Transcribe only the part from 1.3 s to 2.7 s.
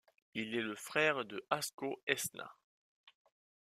Asko Esna.